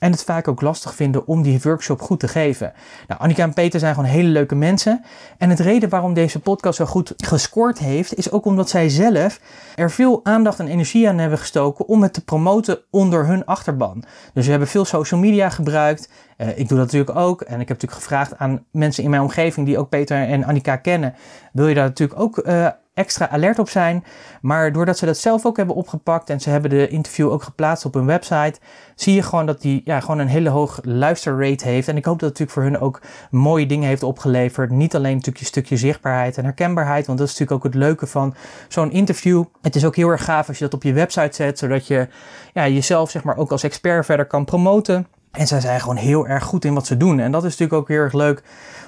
[0.00, 2.72] En het vaak ook lastig vinden om die workshop goed te geven.
[3.08, 5.04] Nou, Annika en Peter zijn gewoon hele leuke mensen.
[5.38, 9.40] En het reden waarom deze podcast zo goed gescoord heeft, is ook omdat zij zelf
[9.74, 14.04] er veel aandacht en energie aan hebben gestoken om het te promoten onder hun achterban.
[14.34, 16.08] Dus ze hebben veel social media gebruikt.
[16.40, 17.40] Uh, ik doe dat natuurlijk ook.
[17.40, 20.76] En ik heb natuurlijk gevraagd aan mensen in mijn omgeving die ook Peter en Annika
[20.76, 21.14] kennen.
[21.52, 24.04] Wil je daar natuurlijk ook uh, extra alert op zijn.
[24.40, 27.84] Maar doordat ze dat zelf ook hebben opgepakt en ze hebben de interview ook geplaatst
[27.84, 28.54] op hun website,
[28.94, 31.88] zie je gewoon dat die ja, gewoon een hele hoog luisterrate heeft.
[31.88, 34.70] En ik hoop dat het natuurlijk voor hun ook mooie dingen heeft opgeleverd.
[34.70, 38.06] Niet alleen natuurlijk je stukje zichtbaarheid en herkenbaarheid, want dat is natuurlijk ook het leuke
[38.06, 38.34] van
[38.68, 39.44] zo'n interview.
[39.62, 42.08] Het is ook heel erg gaaf als je dat op je website zet, zodat je
[42.52, 45.06] ja, jezelf zeg maar ook als expert verder kan promoten.
[45.30, 47.20] En zij zijn gewoon heel erg goed in wat ze doen.
[47.20, 48.42] En dat is natuurlijk ook heel erg leuk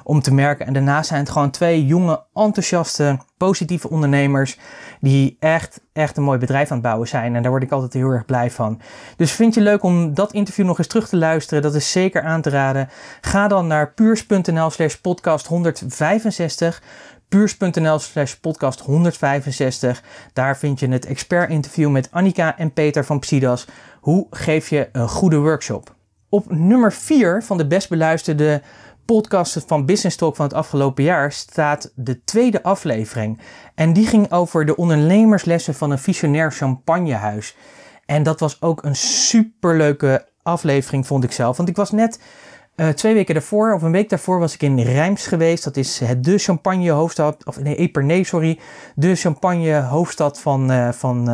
[0.05, 0.67] om te merken.
[0.67, 4.59] En daarnaast zijn het gewoon twee jonge, enthousiaste, positieve ondernemers.
[5.01, 7.37] Die echt, echt een mooi bedrijf aan het bouwen zijn.
[7.37, 8.81] En daar word ik altijd heel erg blij van.
[9.17, 11.63] Dus vind je leuk om dat interview nog eens terug te luisteren?
[11.63, 12.89] Dat is zeker aan te raden.
[13.21, 16.83] Ga dan naar puurs.nl slash podcast 165
[17.29, 20.03] puurs.nl slash podcast 165.
[20.33, 23.67] Daar vind je het expert interview met Annika en Peter van Psidas.
[24.01, 25.95] Hoe geef je een goede workshop?
[26.35, 28.63] Op nummer 4 van de best beluisterde
[29.05, 33.41] podcasten van Business Talk van het afgelopen jaar staat de tweede aflevering.
[33.75, 37.57] En die ging over de ondernemerslessen van een visionair champagnehuis.
[38.07, 41.57] En dat was ook een superleuke aflevering, vond ik zelf.
[41.57, 42.21] Want ik was net
[42.77, 45.65] uh, twee weken daarvoor, of een week daarvoor, was ik in Rijms geweest.
[45.65, 48.59] Dat is het de champagne hoofdstad, of nee, Epernay, sorry.
[48.95, 51.29] De champagne hoofdstad van, uh, van,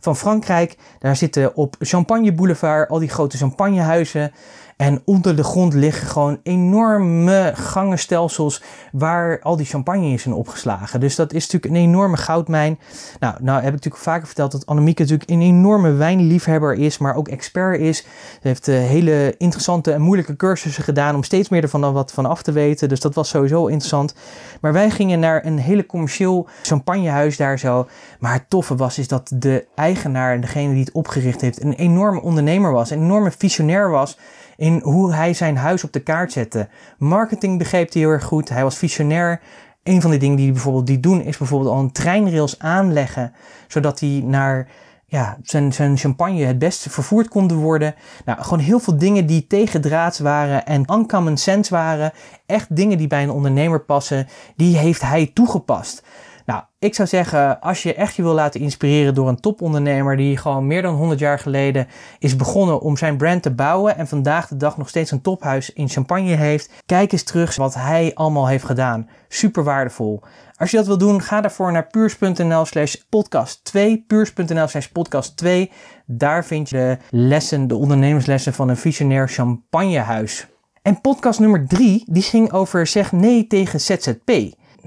[0.00, 0.76] van Frankrijk.
[0.98, 4.32] Daar zitten op Champagne Boulevard al die grote champagnehuizen.
[4.76, 8.62] En onder de grond liggen gewoon enorme gangenstelsels
[8.92, 11.00] waar al die champagne in opgeslagen.
[11.00, 12.78] Dus dat is natuurlijk een enorme goudmijn.
[13.20, 17.16] Nou, nou heb ik natuurlijk vaker verteld dat Annemieke natuurlijk een enorme wijnliefhebber is, maar
[17.16, 17.98] ook expert is.
[17.98, 22.26] Ze heeft uh, hele interessante en moeilijke cursussen gedaan om steeds meer ervan wat van
[22.26, 22.88] af te weten.
[22.88, 24.14] Dus dat was sowieso interessant.
[24.60, 27.88] Maar wij gingen naar een hele commercieel champagnehuis daar zo.
[28.18, 31.72] Maar het toffe was is dat de eigenaar en degene die het opgericht heeft een
[31.72, 34.18] enorme ondernemer was, een enorme visionair was
[34.56, 36.68] in hoe hij zijn huis op de kaart zette.
[36.98, 38.48] Marketing begreep hij heel erg goed.
[38.48, 39.40] Hij was visionair.
[39.82, 43.32] Een van de dingen die hij bijvoorbeeld die doen is bijvoorbeeld al een treinrails aanleggen,
[43.66, 44.68] zodat hij naar
[45.06, 47.94] ja, zijn, zijn champagne het beste vervoerd konden worden.
[48.24, 52.12] Nou, gewoon heel veel dingen die tegendraads waren en uncommon sense waren.
[52.46, 56.02] Echt dingen die bij een ondernemer passen, die heeft hij toegepast.
[56.46, 60.36] Nou, ik zou zeggen, als je echt je wil laten inspireren door een topondernemer die
[60.36, 61.86] gewoon meer dan 100 jaar geleden
[62.18, 65.72] is begonnen om zijn brand te bouwen en vandaag de dag nog steeds een tophuis
[65.72, 69.08] in Champagne heeft, kijk eens terug wat hij allemaal heeft gedaan.
[69.28, 70.22] Super waardevol.
[70.56, 74.04] Als je dat wil doen, ga daarvoor naar puurs.nl slash podcast 2.
[74.06, 75.70] Puurs.nl slash podcast 2.
[76.06, 80.46] Daar vind je de lessen, de ondernemerslessen van een visionair champagnehuis.
[80.82, 84.30] En podcast nummer 3, die ging over zeg nee tegen ZZP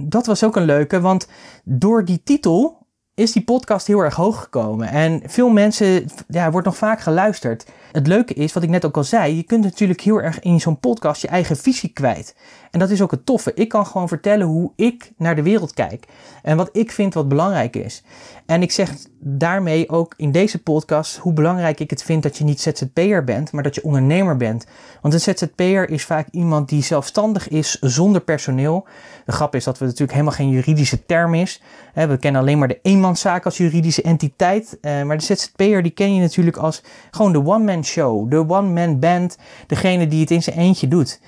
[0.02, 1.28] dat was ook een leuke, want
[1.64, 2.88] door die titel
[3.20, 4.88] is die podcast heel erg hoog gekomen.
[4.88, 7.66] En veel mensen, ja, wordt nog vaak geluisterd.
[7.92, 10.60] Het leuke is, wat ik net ook al zei, je kunt natuurlijk heel erg in
[10.60, 12.36] zo'n podcast je eigen visie kwijt.
[12.72, 13.54] En dat is ook het toffe.
[13.54, 16.06] Ik kan gewoon vertellen hoe ik naar de wereld kijk.
[16.44, 18.04] En wat ik vind wat belangrijk is.
[18.46, 22.44] En ik zeg daarmee ook in deze podcast hoe belangrijk ik het vind dat je
[22.44, 24.66] niet ZZP'er bent, maar dat je ondernemer bent.
[25.02, 28.88] Want een ZZP'er is vaak iemand die zelfstandig is zonder personeel.
[29.26, 31.62] De grap is dat we natuurlijk helemaal geen juridische term is.
[31.94, 34.78] We kennen alleen maar de eenmanszaak als juridische entiteit.
[34.82, 39.00] Eh, maar de ZZP'er die ken je natuurlijk als gewoon de one-man show, de one-man
[39.00, 41.20] band, degene die het in zijn eentje doet.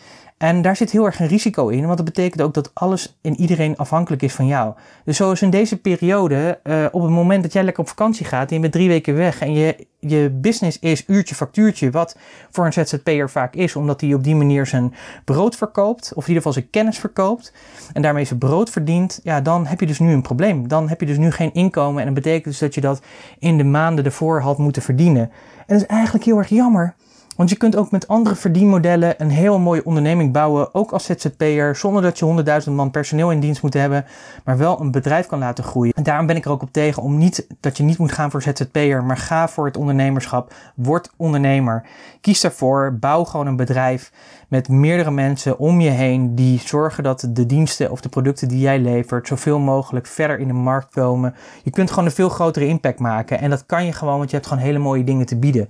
[0.42, 3.40] En daar zit heel erg een risico in, want dat betekent ook dat alles en
[3.40, 4.74] iedereen afhankelijk is van jou.
[5.06, 8.50] Dus zoals in deze periode, uh, op het moment dat jij lekker op vakantie gaat
[8.50, 12.18] en je bent drie weken weg en je, je business is uurtje factuurtje, wat
[12.52, 14.94] voor een ZZP'er vaak is, omdat hij op die manier zijn
[15.26, 17.54] brood verkoopt, of in ieder geval zijn kennis verkoopt,
[17.94, 20.68] en daarmee zijn brood verdient, ja, dan heb je dus nu een probleem.
[20.68, 23.02] Dan heb je dus nu geen inkomen en dat betekent dus dat je dat
[23.40, 25.32] in de maanden ervoor had moeten verdienen.
[25.58, 26.96] En dat is eigenlijk heel erg jammer.
[27.42, 31.76] Want je kunt ook met andere verdienmodellen een heel mooie onderneming bouwen, ook als ZZP'er,
[31.76, 34.06] zonder dat je 100.000 man personeel in dienst moet hebben,
[34.44, 35.94] maar wel een bedrijf kan laten groeien.
[35.94, 38.32] En daarom ben ik er ook op tegen om niet dat je niet moet gaan
[38.32, 40.54] voor ZZP'er, maar ga voor het ondernemerschap.
[40.76, 41.84] Word ondernemer.
[42.22, 44.12] Kies daarvoor, bouw gewoon een bedrijf
[44.48, 48.60] met meerdere mensen om je heen die zorgen dat de diensten of de producten die
[48.60, 51.36] jij levert zoveel mogelijk verder in de markt komen.
[51.64, 54.36] Je kunt gewoon een veel grotere impact maken en dat kan je gewoon, want je
[54.36, 55.70] hebt gewoon hele mooie dingen te bieden.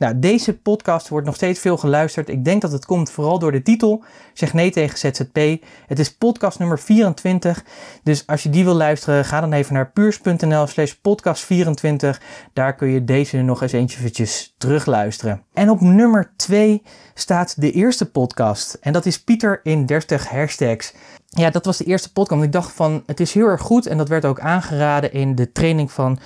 [0.00, 2.28] Nou, deze podcast wordt nog steeds veel geluisterd.
[2.28, 4.04] Ik denk dat het komt vooral door de titel.
[4.32, 5.64] Zeg nee tegen ZZP.
[5.86, 7.64] Het is podcast nummer 24.
[8.02, 12.20] Dus als je die wil luisteren, ga dan even naar puurs.nl slash podcast 24.
[12.52, 14.26] Daar kun je deze nog eens eentje
[14.58, 15.42] terugluisteren.
[15.52, 16.82] En op nummer 2
[17.14, 18.74] staat de eerste podcast.
[18.80, 20.94] En dat is Pieter in 30 hashtags.
[21.26, 22.42] Ja, dat was de eerste podcast.
[22.42, 23.86] Ik dacht van, het is heel erg goed.
[23.86, 26.18] En dat werd ook aangeraden in de training van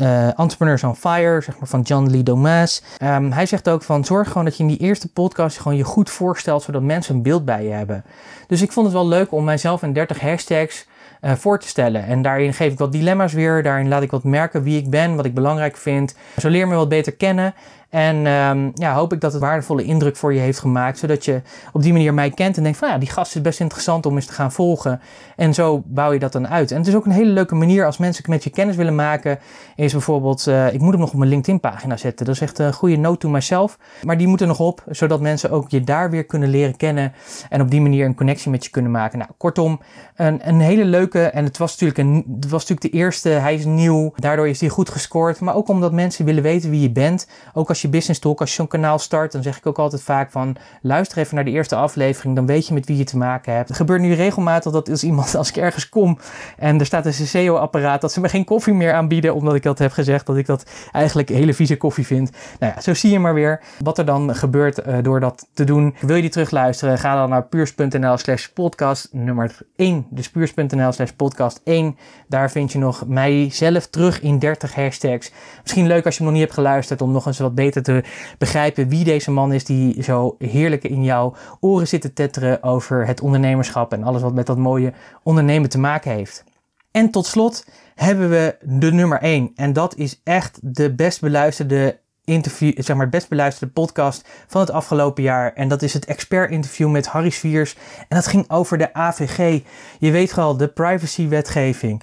[0.00, 2.82] uh, Entrepreneurs on Fire, zeg maar van John Lee Domas.
[3.02, 5.84] Um, hij zegt ook van zorg gewoon dat je in die eerste podcast gewoon je
[5.84, 8.04] goed voorstelt, zodat mensen een beeld bij je hebben.
[8.46, 10.86] Dus ik vond het wel leuk om mijzelf in 30 hashtags
[11.20, 12.04] uh, voor te stellen.
[12.04, 15.16] En daarin geef ik wat dilemma's weer, daarin laat ik wat merken wie ik ben,
[15.16, 16.14] wat ik belangrijk vind.
[16.38, 17.54] Zo leer me wat beter kennen.
[17.90, 20.98] En um, ja, hoop ik dat het waardevolle indruk voor je heeft gemaakt.
[20.98, 23.60] Zodat je op die manier mij kent en denkt van ja, die gast is best
[23.60, 25.00] interessant om eens te gaan volgen.
[25.36, 26.70] En zo bouw je dat dan uit.
[26.70, 29.38] En het is ook een hele leuke manier als mensen met je kennis willen maken.
[29.76, 32.26] Is bijvoorbeeld, uh, ik moet hem nog op mijn LinkedIn pagina zetten.
[32.26, 33.78] Dat is echt een goede note to myself.
[34.02, 37.12] Maar die moeten nog op, zodat mensen ook je daar weer kunnen leren kennen.
[37.48, 39.18] En op die manier een connectie met je kunnen maken.
[39.18, 39.80] Nou, kortom,
[40.16, 41.22] een, een hele leuke.
[41.24, 43.28] En het was, natuurlijk een, het was natuurlijk de eerste.
[43.28, 44.12] Hij is nieuw.
[44.16, 45.40] Daardoor is hij goed gescoord.
[45.40, 47.26] Maar ook omdat mensen willen weten wie je bent.
[47.52, 50.02] Ook als je Business Talk, als je zo'n kanaal start, dan zeg ik ook altijd
[50.02, 53.16] vaak van luister even naar de eerste aflevering, dan weet je met wie je te
[53.16, 53.68] maken hebt.
[53.68, 56.18] Het gebeurt nu regelmatig dat als iemand, als ik ergens kom
[56.56, 59.78] en er staat een Senseo-apparaat, dat ze me geen koffie meer aanbieden, omdat ik dat
[59.78, 62.30] heb gezegd, dat ik dat eigenlijk hele vieze koffie vind.
[62.58, 65.64] Nou ja, zo zie je maar weer wat er dan gebeurt uh, door dat te
[65.64, 65.94] doen.
[66.00, 71.10] Wil je die terugluisteren, ga dan naar puurs.nl slash podcast nummer 1, dus puurs.nl slash
[71.10, 71.96] podcast 1.
[72.28, 75.32] Daar vind je nog mijzelf terug in 30 hashtags.
[75.62, 78.04] Misschien leuk als je hem nog niet hebt geluisterd om nog eens wat beter te
[78.38, 83.06] begrijpen wie deze man is die zo heerlijk in jouw oren zit te tetteren over
[83.06, 86.44] het ondernemerschap en alles wat met dat mooie ondernemen te maken heeft.
[86.90, 91.98] En tot slot hebben we de nummer 1 en dat is echt de best beluisterde
[92.24, 95.52] interview, zeg maar, best beluisterde podcast van het afgelopen jaar.
[95.52, 97.76] En dat is het expert interview met Harry Sviers.
[98.08, 99.60] En dat ging over de AVG.
[99.98, 102.02] Je weet wel, de privacywetgeving.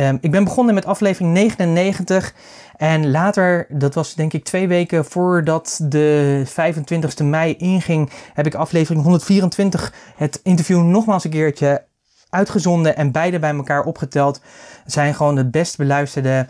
[0.00, 2.34] Um, ik ben begonnen met aflevering 99.
[2.76, 8.54] En later, dat was denk ik twee weken voordat de 25 mei inging, heb ik
[8.54, 11.84] aflevering 124 het interview nogmaals een keertje
[12.30, 12.96] uitgezonden.
[12.96, 14.40] En beide bij elkaar opgeteld
[14.86, 16.46] zijn gewoon de best beluisterde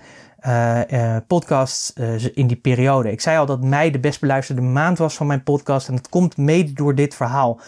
[0.47, 3.11] uh, podcasts uh, in die periode.
[3.11, 5.89] Ik zei al dat mei de best beluisterde maand was van mijn podcast.
[5.89, 7.61] En dat komt mede door dit verhaal.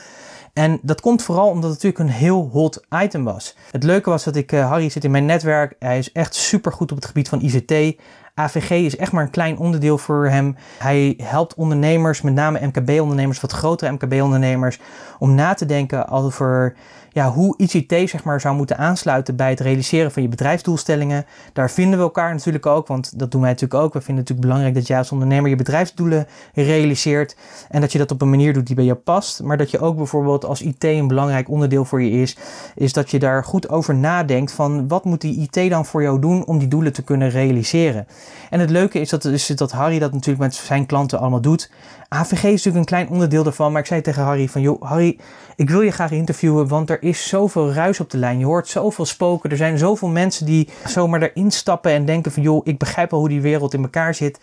[0.59, 3.57] En dat komt vooral omdat het natuurlijk een heel hot item was.
[3.71, 5.75] Het leuke was dat ik, Harry zit in mijn netwerk.
[5.79, 8.01] Hij is echt super goed op het gebied van ICT.
[8.35, 10.57] AVG is echt maar een klein onderdeel voor hem.
[10.79, 14.79] Hij helpt ondernemers, met name MKB-ondernemers, wat grotere MKB-ondernemers,
[15.19, 16.77] om na te denken over
[17.13, 21.27] ja, hoe ICT zeg maar, zou moeten aansluiten bij het realiseren van je bedrijfsdoelstellingen.
[21.53, 23.93] Daar vinden we elkaar natuurlijk ook, want dat doen wij natuurlijk ook.
[23.93, 27.37] We vinden het natuurlijk belangrijk dat jij als ondernemer je bedrijfsdoelen realiseert
[27.71, 29.43] en dat je dat op een manier doet die bij jou past.
[29.43, 32.37] Maar dat je ook bijvoorbeeld als IT een belangrijk onderdeel voor je is,
[32.75, 36.21] is dat je daar goed over nadenkt van wat moet die IT dan voor jou
[36.21, 38.07] doen om die doelen te kunnen realiseren.
[38.51, 41.71] En het leuke is dat, is dat Harry dat natuurlijk met zijn klanten allemaal doet.
[42.09, 45.19] AVG is natuurlijk een klein onderdeel daarvan, maar ik zei tegen Harry van, joh, Harry,
[45.57, 48.39] ik wil je graag interviewen, want er is zoveel ruis op de lijn.
[48.39, 52.43] Je hoort zoveel spoken, er zijn zoveel mensen die zomaar erin stappen en denken van,
[52.43, 54.41] joh, ik begrijp al hoe die wereld in elkaar zit.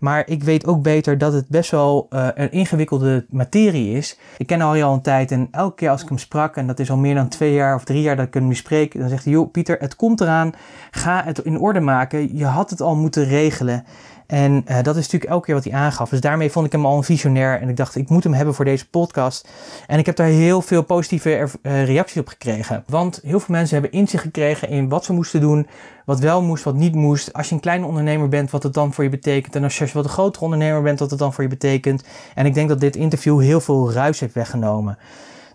[0.00, 4.18] Maar ik weet ook beter dat het best wel uh, een ingewikkelde materie is.
[4.36, 6.78] Ik ken Harry al een tijd en elke keer als ik hem sprak, en dat
[6.78, 9.24] is al meer dan twee jaar of drie jaar dat ik hem spreek, dan zegt
[9.24, 10.52] hij, joh, Pieter, het komt eraan,
[10.90, 12.36] ga het in orde maken.
[12.36, 13.84] Je had het al moeten regelen.
[14.30, 16.08] En uh, dat is natuurlijk elke keer wat hij aangaf.
[16.08, 17.60] Dus daarmee vond ik hem al een visionair.
[17.60, 19.48] En ik dacht, ik moet hem hebben voor deze podcast.
[19.86, 22.84] En ik heb daar heel veel positieve uh, reacties op gekregen.
[22.86, 25.66] Want heel veel mensen hebben inzicht gekregen in wat ze moesten doen.
[26.04, 27.32] Wat wel moest, wat niet moest.
[27.32, 29.56] Als je een kleine ondernemer bent, wat het dan voor je betekent.
[29.56, 32.04] En als je wat een grotere ondernemer bent, wat het dan voor je betekent.
[32.34, 34.98] En ik denk dat dit interview heel veel ruis heeft weggenomen.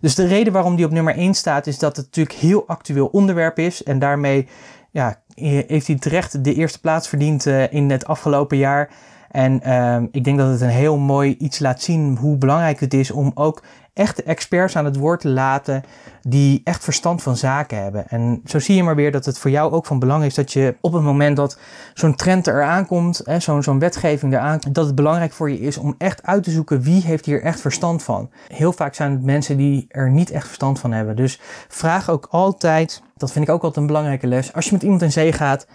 [0.01, 3.07] Dus de reden waarom die op nummer 1 staat, is dat het natuurlijk heel actueel
[3.07, 3.83] onderwerp is.
[3.83, 4.47] En daarmee
[4.95, 5.21] ja,
[5.67, 8.89] heeft hij terecht de eerste plaats verdiend uh, in het afgelopen jaar.
[9.35, 12.93] En uh, ik denk dat het een heel mooi iets laat zien hoe belangrijk het
[12.93, 15.83] is om ook echte experts aan het woord te laten
[16.21, 18.07] die echt verstand van zaken hebben.
[18.07, 20.53] En zo zie je maar weer dat het voor jou ook van belang is dat
[20.53, 21.59] je op het moment dat
[21.93, 25.95] zo'n trend eraan komt, zo'n zo'n wetgeving eraan, dat het belangrijk voor je is om
[25.97, 28.29] echt uit te zoeken wie heeft hier echt verstand van.
[28.47, 31.15] Heel vaak zijn het mensen die er niet echt verstand van hebben.
[31.15, 34.83] Dus vraag ook altijd, dat vind ik ook altijd een belangrijke les, als je met
[34.83, 35.67] iemand in zee gaat,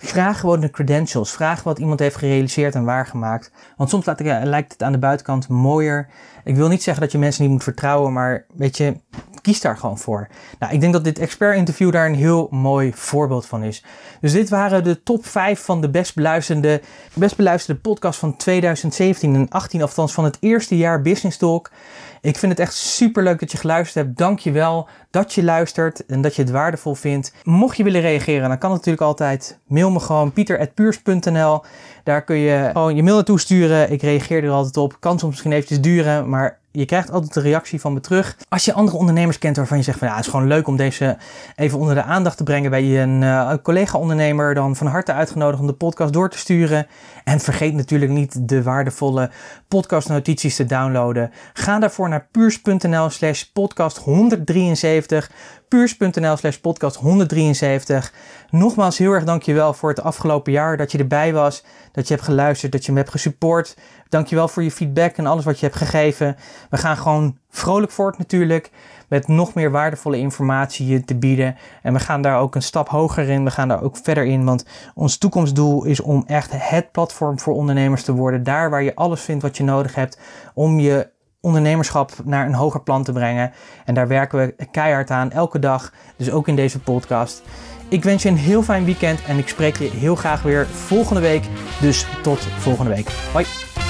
[0.00, 1.30] Vraag gewoon de credentials.
[1.30, 3.50] Vraag wat iemand heeft gerealiseerd en waargemaakt.
[3.76, 6.08] Want soms lijkt het aan de buitenkant mooier.
[6.44, 8.96] Ik wil niet zeggen dat je mensen niet moet vertrouwen, maar weet je,
[9.42, 10.28] kies daar gewoon voor.
[10.58, 13.84] Nou, ik denk dat dit expert interview daar een heel mooi voorbeeld van is.
[14.20, 16.82] Dus dit waren de top 5 van de best beluisterde,
[17.14, 21.70] best beluisterde podcast van 2017 en 18, althans van het eerste jaar Business Talk.
[22.20, 24.18] Ik vind het echt super leuk dat je geluisterd hebt.
[24.18, 27.32] Dank je wel dat je luistert en dat je het waardevol vindt.
[27.44, 29.58] Mocht je willen reageren, dan kan het natuurlijk altijd.
[29.66, 31.64] Mail me gewoon pieter.puurs.nl.
[32.04, 33.92] Daar kun je gewoon je mail naartoe sturen.
[33.92, 34.96] Ik reageer er altijd op.
[35.00, 38.36] Kan soms misschien eventjes duren, maar je krijgt altijd een reactie van me terug.
[38.48, 40.76] Als je andere ondernemers kent waarvan je zegt van ja, het is gewoon leuk om
[40.76, 41.16] deze
[41.56, 45.66] even onder de aandacht te brengen bij een uh, collega-ondernemer, dan van harte uitgenodigd om
[45.66, 46.86] de podcast door te sturen.
[47.24, 49.30] En vergeet natuurlijk niet de waardevolle
[49.68, 51.30] podcastnotities te downloaden.
[51.52, 55.30] Ga daarvoor naar puurs.nl slash podcast 173
[55.68, 58.12] puurs.nl slash podcast 173.
[58.50, 62.26] Nogmaals heel erg dankjewel voor het afgelopen jaar dat je erbij was, dat je hebt
[62.26, 63.76] geluisterd, dat je me hebt gesupport.
[64.08, 66.36] Dankjewel voor je feedback en alles wat je hebt gegeven.
[66.70, 68.70] We gaan gewoon vrolijk voort natuurlijk.
[69.08, 71.56] Met nog meer waardevolle informatie te bieden.
[71.82, 73.44] En we gaan daar ook een stap hoger in.
[73.44, 74.44] We gaan daar ook verder in.
[74.44, 78.42] Want ons toekomstdoel is om echt het platform voor ondernemers te worden.
[78.42, 80.18] Daar waar je alles vindt wat je nodig hebt
[80.54, 81.08] om je
[81.40, 83.52] ondernemerschap naar een hoger plan te brengen.
[83.84, 85.92] En daar werken we keihard aan elke dag.
[86.16, 87.42] Dus ook in deze podcast.
[87.88, 91.20] Ik wens je een heel fijn weekend en ik spreek je heel graag weer volgende
[91.20, 91.44] week.
[91.80, 93.08] Dus tot volgende week.
[93.32, 93.87] Hoi!